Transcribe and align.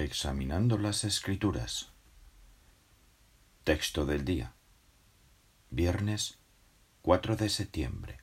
Examinando 0.00 0.78
las 0.78 1.02
Escrituras. 1.02 1.88
Texto 3.64 4.06
del 4.06 4.24
día. 4.24 4.52
Viernes 5.70 6.38
4 7.02 7.34
de 7.34 7.48
septiembre. 7.48 8.20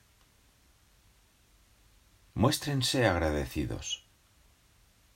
Muéstrense 2.32 3.06
agradecidos. 3.06 4.06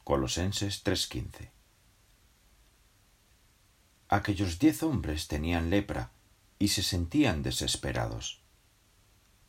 Colosenses 0.04 0.84
3:15. 0.84 1.50
Aquellos 4.10 4.58
diez 4.58 4.82
hombres 4.82 5.28
tenían 5.28 5.70
lepra 5.70 6.10
y 6.58 6.68
se 6.68 6.82
sentían 6.82 7.42
desesperados. 7.42 8.42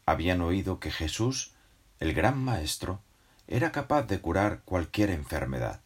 Habían 0.05 0.39
oído 0.39 0.80
que 0.80 0.91
Jesús, 0.91 1.55
el 2.00 2.14
gran 2.14 2.41
Maestro, 2.41 3.02
era 3.48 3.73
capaz 3.73 4.04
de 4.04 4.21
curar 4.21 4.62
cualquier 4.64 5.09
enfermedad. 5.09 5.82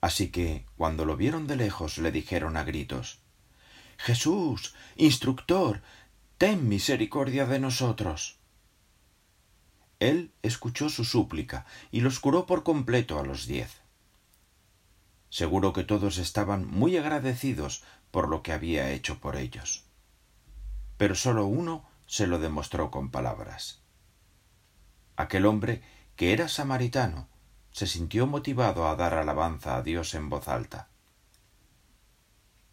Así 0.00 0.30
que, 0.30 0.64
cuando 0.76 1.04
lo 1.04 1.16
vieron 1.16 1.46
de 1.46 1.56
lejos, 1.56 1.98
le 1.98 2.12
dijeron 2.12 2.56
a 2.56 2.64
gritos 2.64 3.20
Jesús, 3.98 4.74
instructor, 4.96 5.82
ten 6.38 6.68
misericordia 6.68 7.46
de 7.46 7.58
nosotros. 7.58 8.38
Él 9.98 10.32
escuchó 10.42 10.88
su 10.88 11.04
súplica 11.04 11.66
y 11.90 12.00
los 12.00 12.20
curó 12.20 12.46
por 12.46 12.62
completo 12.62 13.18
a 13.18 13.24
los 13.24 13.46
diez. 13.46 13.82
Seguro 15.30 15.72
que 15.72 15.82
todos 15.82 16.18
estaban 16.18 16.66
muy 16.66 16.96
agradecidos 16.96 17.82
por 18.12 18.28
lo 18.28 18.42
que 18.42 18.52
había 18.52 18.92
hecho 18.92 19.18
por 19.18 19.36
ellos. 19.36 19.84
Pero 20.96 21.16
sólo 21.16 21.46
uno 21.46 21.84
se 22.06 22.28
lo 22.28 22.38
demostró 22.38 22.90
con 22.92 23.10
palabras. 23.10 23.80
Aquel 25.16 25.44
hombre, 25.44 25.82
que 26.14 26.32
era 26.32 26.48
samaritano, 26.48 27.28
se 27.78 27.86
sintió 27.86 28.26
motivado 28.26 28.88
a 28.88 28.96
dar 28.96 29.14
alabanza 29.14 29.76
a 29.76 29.82
Dios 29.82 30.14
en 30.14 30.28
voz 30.28 30.48
alta. 30.48 30.88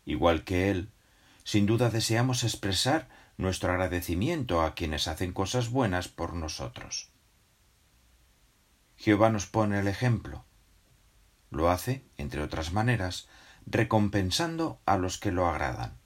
Igual 0.03 0.43
que 0.43 0.71
él, 0.71 0.91
sin 1.43 1.67
duda 1.67 1.91
deseamos 1.91 2.43
expresar 2.43 3.07
nuestro 3.37 3.71
agradecimiento 3.71 4.63
a 4.63 4.73
quienes 4.73 5.07
hacen 5.07 5.31
cosas 5.31 5.69
buenas 5.69 6.07
por 6.07 6.33
nosotros. 6.33 7.11
Jehová 8.97 9.29
nos 9.29 9.45
pone 9.45 9.79
el 9.79 9.87
ejemplo. 9.87 10.43
Lo 11.51 11.69
hace, 11.69 12.03
entre 12.17 12.41
otras 12.41 12.73
maneras, 12.73 13.27
recompensando 13.67 14.79
a 14.85 14.97
los 14.97 15.19
que 15.19 15.31
lo 15.31 15.47
agradan. 15.47 15.99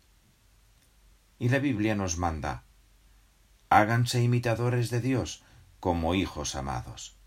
Y 1.40 1.48
la 1.48 1.60
Biblia 1.60 1.96
nos 1.96 2.18
manda 2.18 2.66
háganse 3.70 4.24
imitadores 4.24 4.90
de 4.90 5.00
Dios 5.00 5.44
como 5.80 6.16
hijos 6.16 6.56
amados. 6.56 7.19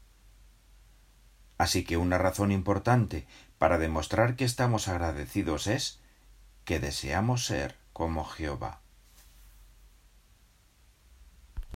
Así 1.63 1.85
que 1.85 1.97
una 1.97 2.19
razón 2.19 2.51
importante 2.51 3.25
para 3.57 3.79
demostrar 3.79 4.35
que 4.35 4.45
estamos 4.45 4.89
agradecidos 4.89 5.69
es 5.69 6.01
que 6.65 6.81
deseamos 6.81 7.47
ser 7.47 7.77
como 7.93 8.25
Jehová. 8.25 8.81